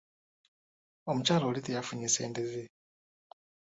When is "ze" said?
2.51-2.63